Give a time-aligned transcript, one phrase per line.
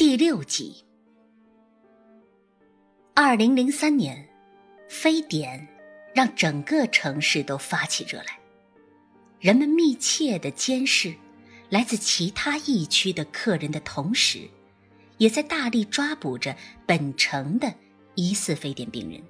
[0.00, 0.82] 第六集。
[3.12, 4.26] 二零零三年，
[4.88, 5.68] 非典
[6.14, 8.40] 让整个城市都发起热来，
[9.40, 11.14] 人们密切的监视
[11.68, 14.48] 来自其他疫区的客人的同时，
[15.18, 16.56] 也在大力抓捕着
[16.86, 17.70] 本城的
[18.14, 19.22] 疑似非典病人。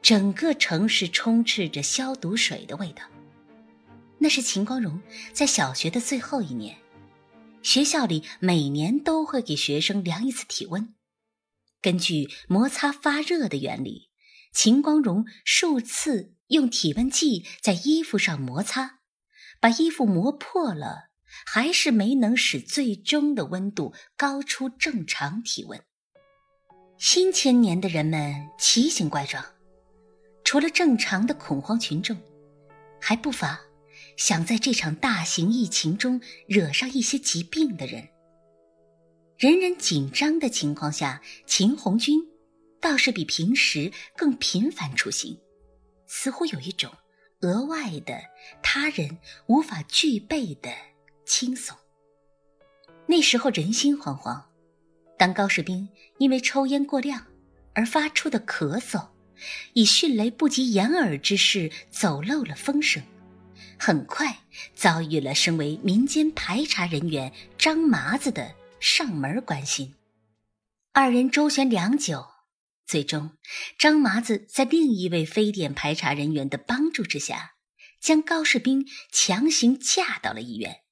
[0.00, 3.02] 整个城市充斥着消毒水的味道。
[4.16, 6.76] 那是秦光荣在小学的最后一年。
[7.64, 10.94] 学校里每年都会给学生量一次体温，
[11.80, 14.10] 根据摩擦发热的原理，
[14.52, 18.98] 秦光荣数次用体温计在衣服上摩擦，
[19.60, 21.08] 把衣服磨破了，
[21.46, 25.82] 还是没能使最终的温度高出正常体温。
[26.98, 29.42] 新千年的人们奇形怪状，
[30.44, 32.14] 除了正常的恐慌群众，
[33.00, 33.58] 还不乏。
[34.16, 38.08] 想在这场大型疫情中惹上一些疾病的人，
[39.36, 42.20] 人人紧张的情况下，秦红军
[42.80, 45.38] 倒是比平时更频繁出行，
[46.06, 46.92] 似乎有一种
[47.40, 48.20] 额外的
[48.62, 50.70] 他人无法具备的
[51.26, 51.76] 轻松。
[53.06, 54.42] 那时候人心惶惶，
[55.18, 57.26] 当高士兵因为抽烟过量
[57.74, 59.08] 而发出的咳嗽，
[59.72, 63.02] 以迅雷不及掩耳之势走漏了风声。
[63.78, 64.44] 很快
[64.74, 69.94] 遭遇了身为民间排查人员张麻子的上门关心，
[70.92, 72.26] 二人周旋良久，
[72.86, 73.36] 最终
[73.78, 77.54] 张麻子在另一位非典排查人员的帮助之下，
[78.00, 80.82] 将高士兵强行架到了医院。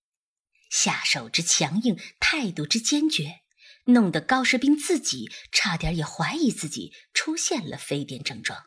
[0.70, 3.40] 下手之强硬，态度之坚决，
[3.84, 8.64] 弄得高士兵自己差点也怀疑自己出现了非典症状。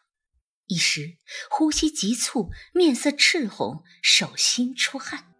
[0.68, 1.18] 一时
[1.50, 5.34] 呼吸急促，面色赤红，手心出汗。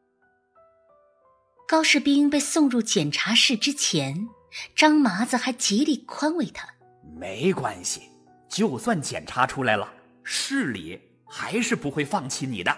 [1.68, 4.28] 高士兵被送入检查室之前，
[4.76, 6.76] 张麻子还极力宽慰他
[7.18, 8.04] ：“没关系，
[8.48, 9.92] 就算检查出来了，
[10.24, 12.78] 市里还是不会放弃你的。”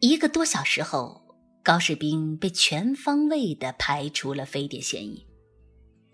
[0.00, 5.26] 一个多小时后，高士兵被全方位的排除了非典嫌疑。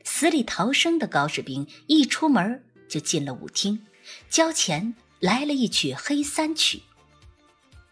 [0.04, 3.86] 死里逃生的高士兵一出门就进了舞厅。
[4.28, 6.82] 交钱来了一曲黑三曲。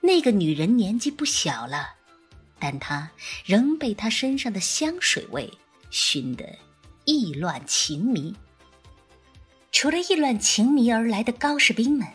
[0.01, 1.95] 那个女人年纪不小了，
[2.59, 3.11] 但她
[3.45, 5.53] 仍被她身上的香水味
[5.91, 6.45] 熏得
[7.05, 8.35] 意乱情迷。
[9.73, 12.07] 除了意乱情迷而来的高士兵们，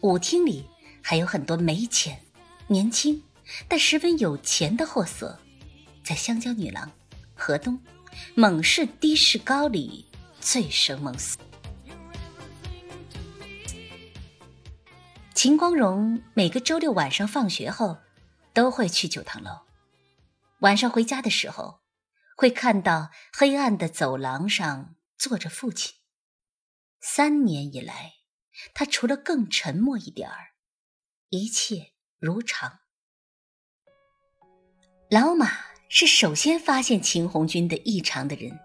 [0.00, 0.64] 舞厅里
[1.02, 2.20] 还有很多没钱、
[2.66, 3.22] 年轻
[3.68, 5.38] 但十分有钱的货色，
[6.02, 6.90] 在香蕉女郎、
[7.34, 7.78] 河东、
[8.34, 10.06] 猛士、的士高里
[10.40, 11.36] 醉生梦死。
[15.38, 17.98] 秦光荣每个周六晚上放学后，
[18.52, 19.52] 都会去酒堂楼。
[20.62, 21.78] 晚上回家的时候，
[22.36, 25.94] 会看到黑暗的走廊上坐着父亲。
[27.00, 28.14] 三年以来，
[28.74, 30.54] 他除了更沉默一点儿，
[31.28, 32.80] 一切如常。
[35.08, 35.52] 老马
[35.88, 38.58] 是首先发现秦红军的异常的人，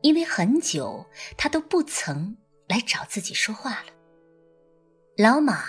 [0.00, 1.04] 因为很久
[1.36, 2.36] 他都不曾
[2.68, 3.91] 来找自己说话了。
[5.22, 5.62] 老马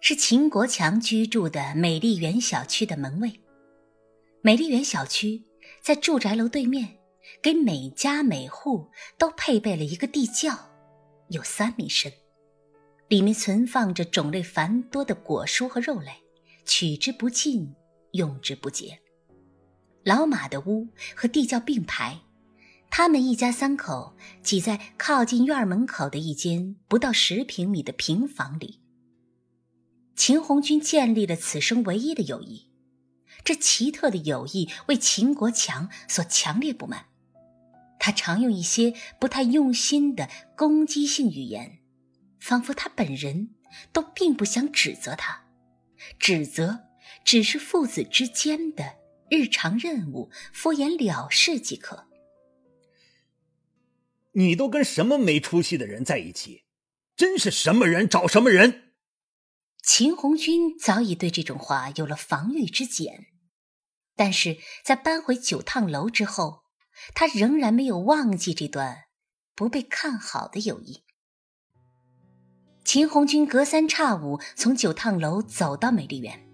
[0.00, 3.40] 是秦国强居住的美丽园小区的门卫。
[4.40, 5.42] 美丽园小区
[5.82, 6.96] 在住宅楼对面，
[7.42, 8.88] 给每家每户
[9.18, 10.56] 都配备了一个地窖，
[11.30, 12.12] 有三米深，
[13.08, 16.12] 里面存放着种类繁多的果蔬和肉类，
[16.64, 17.74] 取之不尽，
[18.12, 18.96] 用之不竭。
[20.04, 22.16] 老马的屋和地窖并排，
[22.92, 28.79] 他们一家三口挤在靠近院门口的一间不到十平米的平房里。
[30.20, 32.68] 秦红军建立了此生唯一的友谊，
[33.42, 37.06] 这奇特的友谊为秦国强所强烈不满。
[37.98, 41.78] 他常用一些不太用心的攻击性语言，
[42.38, 43.54] 仿佛他本人
[43.94, 45.46] 都并不想指责他，
[46.18, 46.80] 指责
[47.24, 48.96] 只是父子之间的
[49.30, 52.06] 日常任务，敷衍了事即可。
[54.32, 56.64] 你都跟什么没出息的人在一起？
[57.16, 58.89] 真是什么人找什么人。
[59.82, 63.26] 秦红军早已对这种话有了防御之检，
[64.14, 66.62] 但是在搬回九趟楼之后，
[67.14, 69.04] 他仍然没有忘记这段
[69.54, 71.04] 不被看好的友谊。
[72.84, 76.48] 秦红军隔三差五从九趟楼走到美丽园，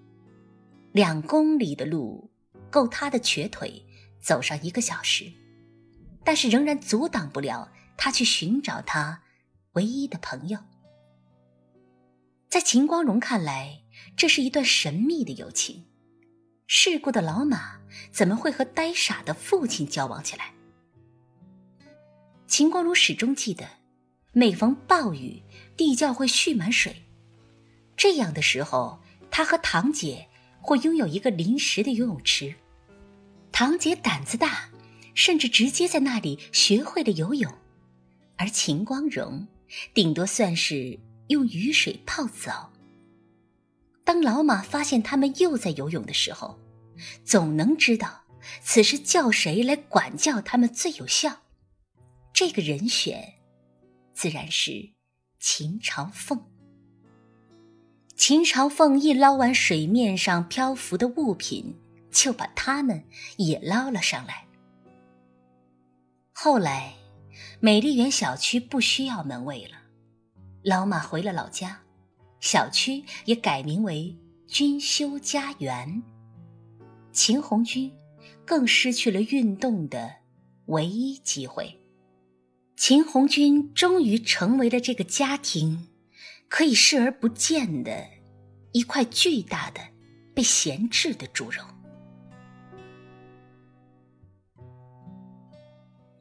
[0.92, 2.30] 两公里的路
[2.70, 3.84] 够他的瘸腿
[4.20, 5.32] 走上一个小时，
[6.24, 9.22] 但是仍然阻挡不了他去寻找他
[9.72, 10.58] 唯一的朋友。
[12.48, 13.82] 在秦光荣看来，
[14.16, 15.84] 这是一段神秘的友情。
[16.68, 17.80] 世故的老马
[18.12, 20.52] 怎么会和呆傻的父亲交往起来？
[22.46, 23.68] 秦光荣始终记得，
[24.32, 25.42] 每逢暴雨，
[25.76, 26.94] 地窖会蓄满水。
[27.96, 29.00] 这样的时候，
[29.30, 30.28] 他和堂姐
[30.60, 32.54] 会拥有一个临时的游泳池。
[33.50, 34.70] 堂姐胆子大，
[35.14, 37.52] 甚至直接在那里学会了游泳，
[38.36, 39.46] 而秦光荣
[39.92, 40.98] 顶多算是
[41.28, 42.72] 用雨水泡澡。
[44.04, 46.58] 当老马发现他们又在游泳的时候，
[47.24, 48.22] 总能知道
[48.62, 51.42] 此时叫谁来管教他们最有效。
[52.32, 53.34] 这个人选，
[54.14, 54.90] 自然是
[55.40, 56.40] 秦朝凤。
[58.14, 61.76] 秦朝凤一捞完水面上漂浮的物品，
[62.10, 63.04] 就把它们
[63.36, 64.46] 也捞了上来。
[66.32, 66.94] 后来，
[67.60, 69.78] 美丽园小区不需要门卫了，
[70.66, 71.80] 老马回了老家，
[72.40, 74.18] 小区也改名为
[74.48, 76.02] 君修家园。
[77.12, 77.92] 秦红军
[78.44, 80.12] 更失去了运动的
[80.64, 81.80] 唯一机会。
[82.76, 85.86] 秦红军终于成为了这个家庭。
[86.48, 88.06] 可以视而不见的
[88.70, 89.80] 一块巨大的
[90.32, 91.60] 被闲置的猪肉。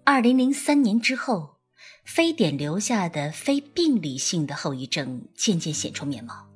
[0.04, 1.55] 二零零三年之后，
[2.06, 6.48] 非典留下的非病理性的后遗症渐渐显出面貌。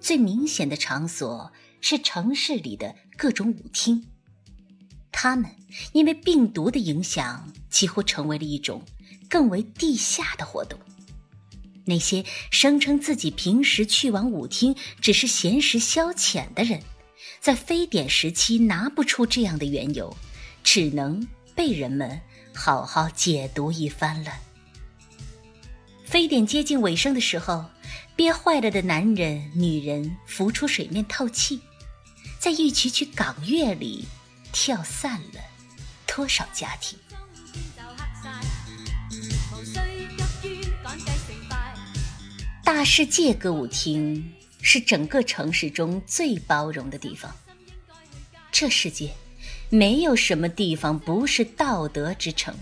[0.00, 4.06] 最明显的场所是城市里的各种舞厅，
[5.10, 5.50] 他们
[5.92, 8.80] 因为病毒的影响，几乎成为了一种
[9.28, 10.78] 更为地下的活动。
[11.84, 16.80] 那些声称自己平时去往舞厅只是闲时消遣的人，
[17.40, 20.16] 在非典时期拿不出这样的缘由，
[20.62, 22.20] 只能被人们
[22.54, 24.32] 好好解读一番了。
[26.06, 27.64] 非典接近尾声的时候，
[28.14, 31.60] 憋坏了的男人、女人浮出水面透气，
[32.38, 34.06] 在一曲曲港乐里
[34.52, 35.40] 跳散了
[36.06, 36.96] 多少家庭。
[42.64, 44.32] 大世界歌舞厅
[44.62, 47.34] 是整个城市中最包容的地方。
[48.52, 49.12] 这世界
[49.70, 52.54] 没有什么地方不是道德之城，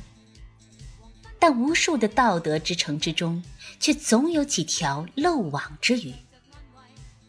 [1.47, 3.43] 但无数的道德之城之中，
[3.79, 6.15] 却总有几条漏网之鱼。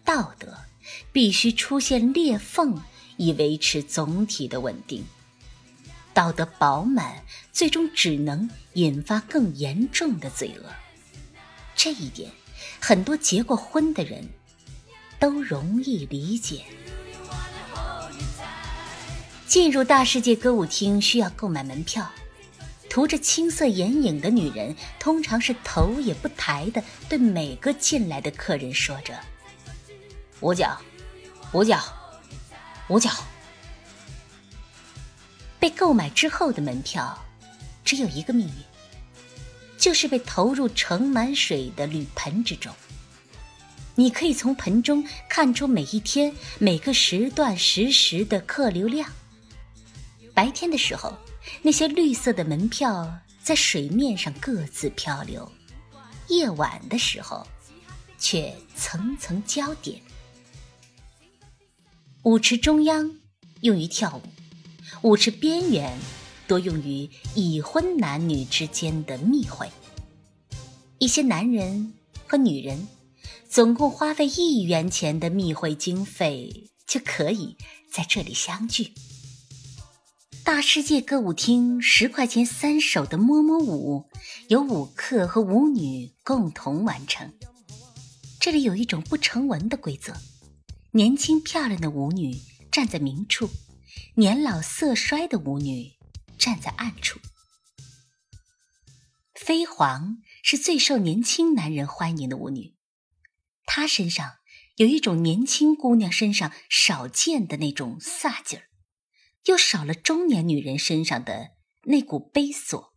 [0.06, 0.58] 道德
[1.12, 2.82] 必须出现裂缝，
[3.18, 5.04] 以维持总体的稳定。
[6.14, 10.70] 道德饱满，最终只能引发更严重的罪恶。
[11.76, 12.32] 这一点。
[12.80, 14.26] 很多结过婚的人
[15.20, 16.64] 都容易理解。
[19.46, 22.10] 进入大世界歌舞厅需要购买门票，
[22.96, 29.14] 涂着青色眼影的女人通常是头也不抬的对每个进来的客人说着
[30.40, 30.80] ：“五角，
[31.52, 31.78] 五角，
[32.88, 33.12] 五角。”
[35.60, 37.22] 被购买之后的门票
[37.84, 38.54] 只有一个命运。
[39.78, 42.74] 就是被投入盛满水的铝盆之中。
[43.96, 49.12] 你可以从盆中看出每一天每个时段实时的客流量。
[50.34, 51.14] 白天的时候，
[51.62, 55.44] 那些绿色的门票在水面上各自漂流；
[56.30, 57.46] 夜晚的时候，
[58.18, 60.02] 却层层交叠。
[62.24, 63.16] 舞池中央
[63.62, 65.98] 用于跳舞，舞池边缘。
[66.48, 69.68] 多用于已婚男女之间的密会。
[71.00, 71.92] 一些男人
[72.28, 72.88] 和女人
[73.50, 77.58] 总共花费一元钱的密会经费，就可以
[77.92, 78.94] 在这里相聚。
[80.46, 84.08] 大世界歌舞厅十块钱三首的摸摸舞，
[84.48, 87.34] 由舞客和舞女共同完成。
[88.40, 90.14] 这里有一种不成文的规则：
[90.92, 92.40] 年轻漂亮的舞女
[92.72, 93.50] 站在明处，
[94.14, 95.94] 年老色衰的舞女。
[96.38, 97.20] 站在暗处，
[99.34, 102.76] 飞黄是最受年轻男人欢迎的舞女，
[103.66, 104.34] 她身上
[104.76, 108.66] 有一种年轻姑娘身上少见的那种飒劲儿，
[109.46, 111.52] 又少了中年女人身上的
[111.84, 112.94] 那股悲锁。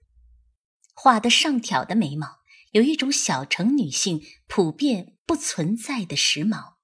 [0.95, 2.40] 画的上挑的眉毛，
[2.73, 6.75] 有一种小城女性普遍不存在的时髦。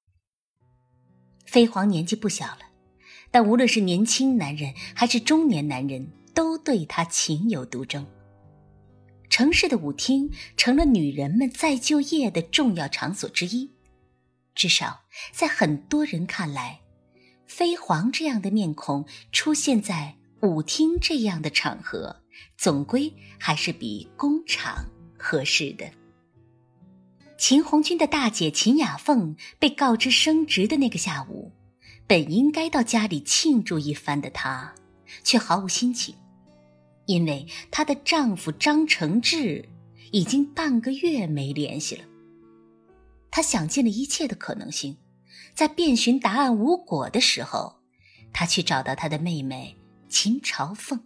[1.47, 2.61] 飞黄年纪不小了，
[3.31, 6.13] 但无论是年轻男人还是中年男人。
[6.35, 8.05] 都对她情有独钟。
[9.31, 13.71] 城市的舞厅成了女人们再就业的重要场所之一，
[14.53, 16.81] 至少在很多人看来，
[17.55, 22.17] 飞黄这样的面孔出现在舞厅这样的场合，
[22.59, 24.85] 总归还是比工厂
[25.17, 25.89] 合适的。
[27.39, 31.53] 秦红军的大姐秦雅凤被告知升职的那个下午，
[32.09, 34.75] 本应该到家里庆祝一番的她，
[35.23, 36.13] 却毫无心情。
[37.07, 39.69] 因为她的丈夫张承志
[40.11, 42.05] 已经半个月没联系了。
[43.31, 44.97] 她想尽了一切的可能性，
[45.55, 47.77] 在遍寻答案无果的时候，
[48.33, 49.77] 他去找到他的妹妹
[50.09, 51.01] 秦朝凤。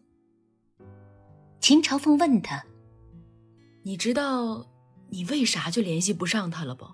[1.61, 2.65] 秦朝凤问他
[3.85, 4.67] ：“你知道
[5.11, 6.87] 你为啥就联系不上他了不？”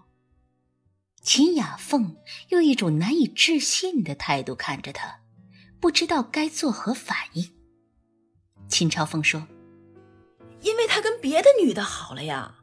[1.23, 2.17] 秦雅凤
[2.49, 5.21] 用一种难以置信的态度看着他，
[5.81, 7.53] 不知道该作何反应。
[8.69, 9.47] 秦朝凤说
[10.61, 12.57] ：“因为他跟别的女的好了呀。”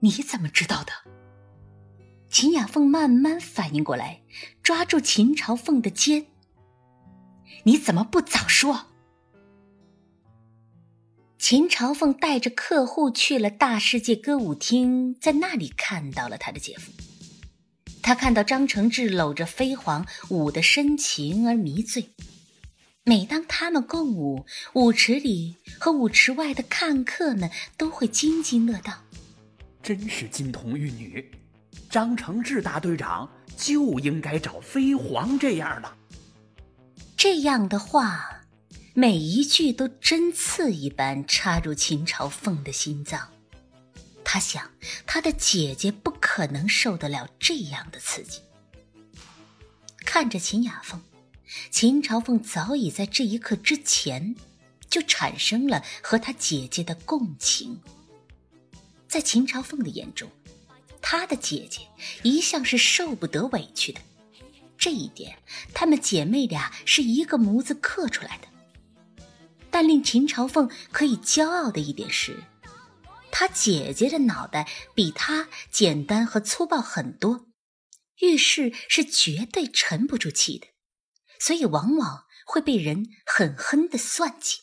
[0.00, 0.92] 你怎么知道的？
[2.30, 4.20] 秦雅凤慢慢反应过来，
[4.62, 6.26] 抓住秦朝凤的肩
[7.64, 8.86] ：“你怎么不早说？”
[11.38, 16.92] 秦朝凤带着客户去了大世界歌舞厅，在那里看到了他的姐夫。
[18.02, 22.10] 他看到张承志搂着飞黄，舞的深情而迷醉。
[23.04, 24.44] 每当他们共舞，
[24.74, 28.92] 舞池里和舞池外的看客们都会津津乐道。
[29.82, 31.30] 真是金童玉女，
[31.88, 35.96] 张承志大队长就应该找飞黄这样的。
[37.16, 38.34] 这样的话。
[38.94, 43.28] 每一句都针刺一般插入秦朝凤的心脏，
[44.24, 44.68] 他想，
[45.06, 48.40] 他的姐姐不可能受得了这样的刺激。
[50.04, 51.00] 看着秦雅凤，
[51.70, 54.34] 秦朝凤早已在这一刻之前
[54.90, 57.80] 就产生了和他姐姐的共情。
[59.06, 60.28] 在秦朝凤的眼中，
[61.10, 61.80] 她的姐姐
[62.22, 64.00] 一向是受不得委屈的，
[64.76, 65.38] 这一点，
[65.72, 69.24] 她们姐妹俩是一个模子刻出来的。
[69.70, 72.44] 但令秦朝凤可以骄傲的一点是，
[73.32, 77.46] 她姐姐的脑袋比她简单和粗暴很多，
[78.20, 80.66] 遇事是绝对沉不住气的，
[81.40, 84.58] 所以往往会被人狠狠的算计。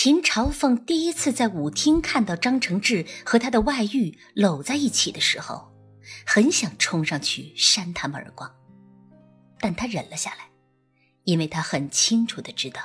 [0.00, 5.72] 秦朝凤第一次在舞厅看到张承志和他的外遇搂在一起的时候，
[6.24, 8.48] 很想冲上去扇他们耳光，
[9.58, 10.50] 但他忍了下来。
[11.24, 12.80] 因为他很清楚的知道，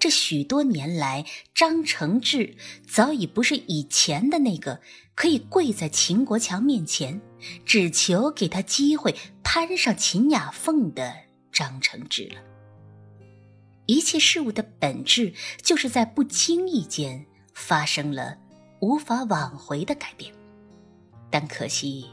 [0.00, 2.56] 这许多年来，张承志
[2.88, 4.80] 早已不是以前的那个
[5.14, 7.20] 可以跪在秦国强面前，
[7.64, 11.14] 只求给他机会攀上秦雅凤的
[11.52, 12.51] 张承志了。
[13.92, 18.38] 一切事物的本质，就是在不经意间发生了
[18.80, 20.32] 无法挽回的改变。
[21.30, 22.08] 但可惜，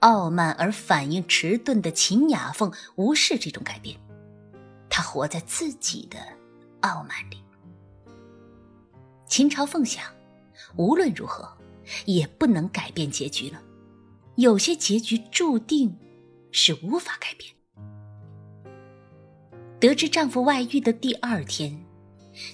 [0.00, 3.96] 傲慢而反应迟钝的秦雅凤无视这种改变。
[4.90, 6.18] 她活在自己的
[6.80, 7.38] 傲慢里。
[9.28, 10.04] 秦朝凤想，
[10.74, 11.56] 无论如何，
[12.06, 13.62] 也不能改变结局了。
[14.34, 15.96] 有些结局注定
[16.50, 17.53] 是无法改变。
[19.84, 21.78] 得知丈夫外遇的第二天，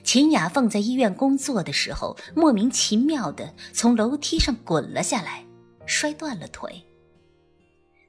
[0.03, 5.45] 秦雅凤在医院工作的时候，莫名其妙的从楼梯上滚了下来，
[5.87, 6.85] 摔断了腿。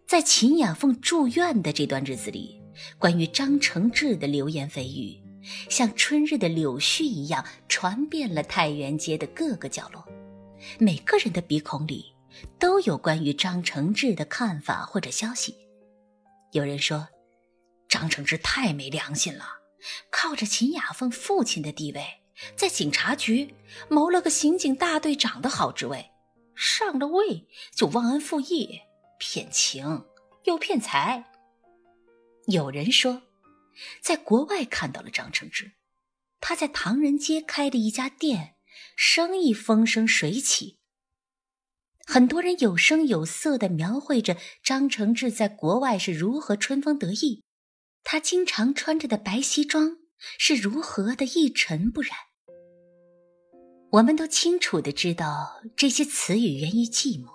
[0.07, 2.59] 在秦雅凤住院的这段日子里。
[2.97, 5.15] 关于张承志的流言蜚语，
[5.69, 10.03] 像春日的柳絮一样传遍了太原街的各个角落。
[10.79, 12.05] 每个人的鼻孔里
[12.57, 15.55] 都有关于张承志的看法或者消息。
[16.53, 17.07] 有人说，
[17.91, 19.45] 张承志太没良心了，
[20.09, 22.21] 靠着秦雅凤父亲的地位，
[22.55, 23.53] 在警察局
[23.89, 26.09] 谋了个刑警大队长的好职位，
[26.55, 28.79] 上了位就忘恩负义，
[29.19, 30.05] 骗情
[30.45, 31.25] 又骗财。
[32.45, 33.23] 有人说，
[33.99, 35.73] 在国外看到了张承志，
[36.39, 38.55] 他在唐人街开的一家店，
[38.95, 40.79] 生意风生水起。
[42.05, 47.43] 很多人有声有色的描绘着张承志在国外是如何春风得意，
[48.03, 49.97] 他经常穿着的白西装
[50.37, 52.11] 是如何的一尘不染。
[53.91, 57.29] 我们都清楚的知道，这些词语源于寂寞，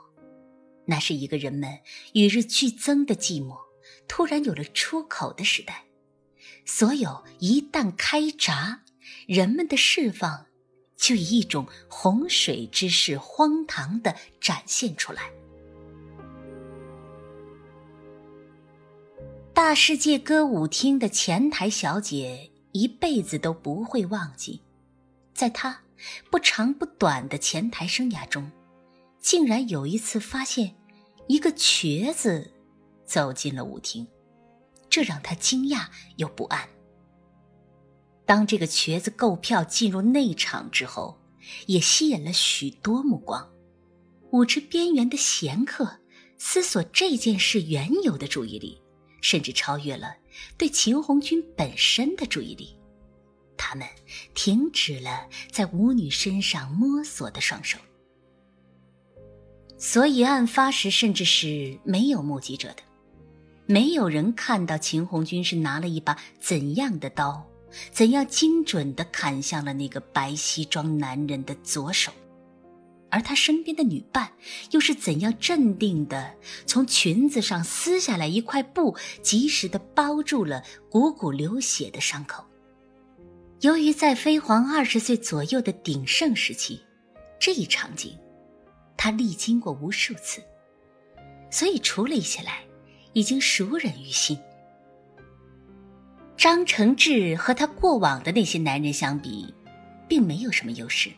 [0.87, 1.81] 那是一个人们
[2.15, 3.57] 与日俱增的寂寞。
[4.09, 5.85] 突然有了出口的时代，
[6.65, 8.83] 所有一旦开闸，
[9.27, 10.47] 人们的释放
[10.97, 15.31] 就以一种洪水之势荒唐的展现出来。
[19.57, 24.61] 大世界歌舞厅的前台小姐一辈子都不会忘记，
[25.33, 25.81] 在她
[26.31, 28.53] 不长不短的前台生涯中，
[29.19, 30.77] 竟然有一次发现
[31.27, 32.53] 一个瘸子。
[33.07, 34.07] 走进了舞厅，
[34.91, 35.87] 这让他惊讶
[36.17, 36.69] 又不安。
[38.27, 41.19] 当这个瘸子购票进入内场之后，
[41.65, 43.49] 也吸引了许多目光。
[44.33, 46.01] 舞池边缘的闲客
[46.37, 48.83] 思索这件事缘由的注意力，
[49.27, 50.15] 甚至超越了
[50.57, 52.77] 对秦红军本身的注意力。
[53.57, 53.85] 他们
[54.35, 57.77] 停止了在舞女身上摸索的双手。
[59.77, 62.83] 所以案发时甚至是没有目击者的，
[63.67, 67.45] 没有人看到秦红军是拿了一把怎样的刀，
[67.91, 72.13] 怎样精准的砍向了那个白西装男人的左手。
[73.09, 74.33] 而他身边的女伴
[74.73, 76.35] 又是怎样镇定的
[76.67, 82.45] 从裙子上撕下来一块布，及时的包住了汩汩流血的伤口？
[83.61, 86.83] 由于在飞黄二十岁左右的鼎盛时期，
[87.39, 88.19] 这一场景
[88.97, 90.43] 他历经过无数次，
[91.51, 92.65] 所以处理起来
[93.13, 94.39] 已经熟稔于心。
[96.37, 99.55] 张承志和他过往的那些男人相比，
[100.07, 101.11] 并没有什么优势，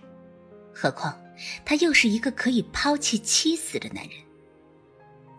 [0.73, 1.19] 何况。
[1.65, 4.19] 他又是一个可以抛弃妻子的男人，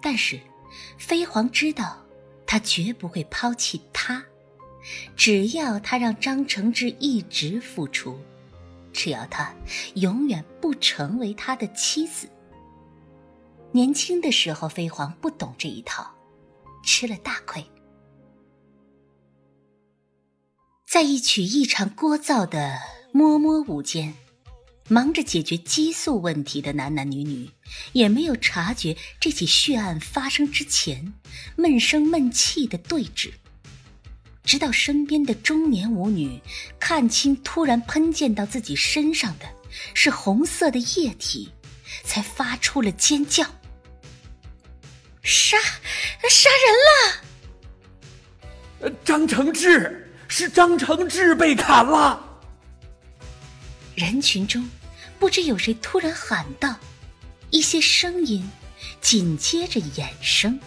[0.02, 0.40] 但是
[0.98, 2.06] 飞黄知道，
[2.46, 4.24] 他绝不会抛弃他。
[5.16, 8.18] 只要他让张承志一直付出，
[8.94, 9.54] 只要他
[9.96, 12.30] 永远不成为他的妻子。
[13.72, 16.10] 年轻的时候，飞黄不懂这一套，
[16.82, 17.64] 吃了大亏。
[20.88, 22.80] 在一曲异常聒噪的
[23.12, 24.16] 摸摸舞间。
[24.90, 27.50] 忙着解决激素问题的男男女女，
[27.94, 31.14] 也没有察觉这起血案发生之前
[31.56, 33.32] 闷声闷气的对峙。
[34.44, 36.42] 直到身边的中年舞女
[36.80, 39.46] 看清突然喷溅到自己身上的
[39.94, 41.52] 是红色的液体，
[42.04, 43.46] 才发出了尖叫
[45.22, 45.56] ：“杀，
[46.28, 46.74] 杀人
[48.90, 52.42] 了！”张承志是张承志被砍了。
[53.94, 54.68] 人群中。
[55.20, 56.80] 不知有谁突然喊道
[57.52, 58.50] ：“一些声音
[59.02, 60.60] 紧接着衍生。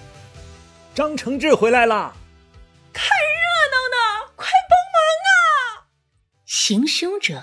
[0.95, 2.15] 张承志回来了，
[2.93, 5.89] 看热闹呢，快帮忙啊！”
[6.45, 7.43] 行凶者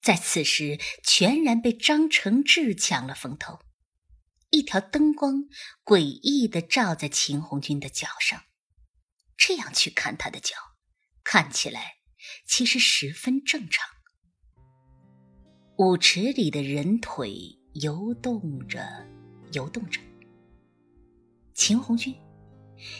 [0.00, 3.58] 在此时全然被张承志抢了风头。
[4.50, 5.46] 一条灯光
[5.84, 8.44] 诡异的照在秦红军的脚上，
[9.36, 10.54] 这样去看他的脚，
[11.24, 11.96] 看起来
[12.46, 13.95] 其实十分正常。
[15.78, 18.80] 舞池里的人腿游动着，
[19.52, 20.00] 游动着。
[21.52, 22.14] 秦红军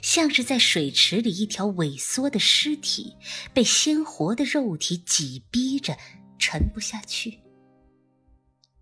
[0.02, 3.14] 像是在水池里一条萎缩的尸体，
[3.54, 5.96] 被鲜活的肉体挤逼着
[6.38, 7.38] 沉不下去。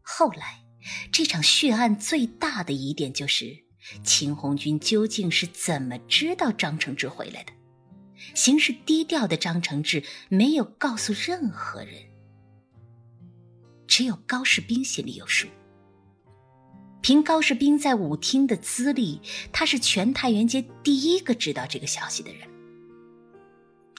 [0.03, 0.65] 后来，
[1.13, 3.57] 这场血案最大的疑点就是
[4.03, 7.53] 秦红军究竟是怎么知道张承志回来的？
[8.35, 12.14] 行事低调的张承志没有告诉任何人。
[13.87, 15.47] 只有高士兵心里有数。
[17.01, 19.21] 凭高士兵在舞厅的资历，
[19.53, 22.49] 他是全太原街第一个知道这个消息的人。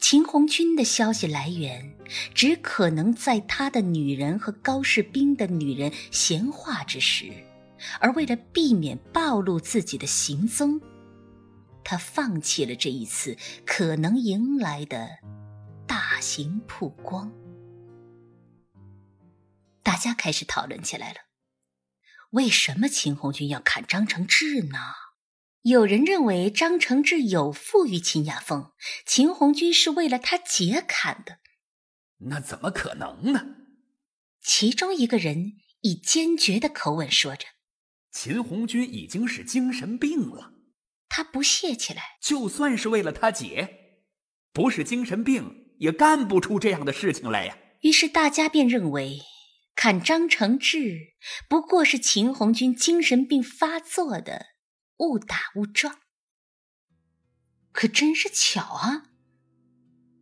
[0.01, 1.95] 秦红军的消息来源，
[2.33, 7.31] 只可能在他的女人和高士兵的女人闲话之时，
[7.99, 10.81] 而为了避免暴露自己的行踪，
[11.83, 15.09] 他放弃了这一次可能迎来的
[15.87, 17.31] 大型曝光。
[19.85, 21.19] 大家开始讨论起来了。
[22.31, 24.79] 为什么秦红军要砍张承志呢？
[25.61, 28.71] 有人认为张承志有负于秦雅凤，
[29.05, 31.37] 秦红军是为了他姐砍的。
[32.17, 33.45] 那怎么可能呢？
[34.41, 37.45] 其中一个人以坚决的口吻说着
[38.11, 40.53] ：“秦红军已经是精神病了。”
[41.07, 44.01] 他不屑起来：“就算是为了他姐，
[44.51, 49.21] 不是精神病也干不出这样的事情来呀。”于是大家便认为。
[49.75, 51.13] 砍张承志
[51.47, 54.47] 不过是秦红军精神病发作的
[54.97, 55.99] 误打误撞，
[57.71, 59.03] 可真是巧啊！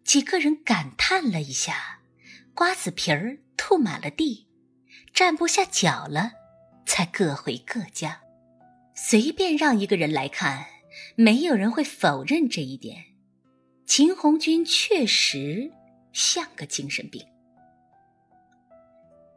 [0.04, 2.02] 几个人感叹了一下，
[2.54, 4.48] 瓜子皮儿吐满了地，
[5.14, 6.32] 站不下脚了，
[6.86, 8.22] 才各回各家。
[8.96, 10.66] 随便让一个人来看，
[11.16, 13.06] 没有人会否认这一点。
[13.86, 15.72] 秦红军确实
[16.12, 17.24] 像个精神病。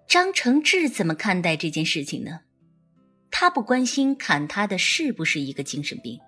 [0.09, 2.41] 张承志怎么看待这件事情呢？
[3.31, 6.21] 他不关心砍他的是不是一个精神病，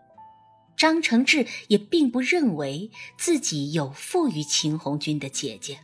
[0.76, 5.78] 张承志也并不认为自己有负于秦红军的姐姐。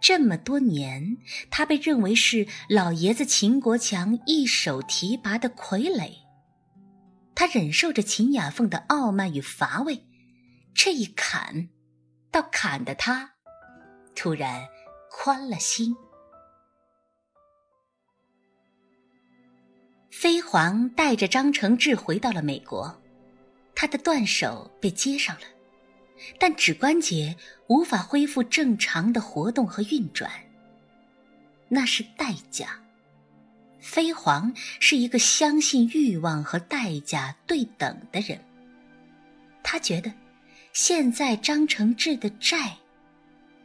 [0.00, 1.16] 这么多年，
[1.50, 6.10] 他被认为是老爷子秦国强一手提拔的傀儡，
[7.34, 10.04] 他忍受着秦雅凤的傲慢与乏味，
[10.74, 11.68] 这一砍，
[12.30, 13.32] 倒砍得他
[14.14, 14.66] 突然
[15.10, 15.96] 宽了心。
[20.18, 23.02] 飞黄带着张承志回到了美国，
[23.74, 25.42] 他的断手被接上了，
[26.40, 30.30] 但指关节无法恢复正常的活动和运转。
[31.68, 32.80] 那是代价。
[33.78, 38.42] 飞黄是一个相信欲望和代价对等的人。
[39.62, 40.10] 他觉得，
[40.72, 42.74] 现在张承志的债，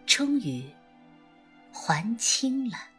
[0.05, 0.65] 终于
[1.71, 2.90] 还清了。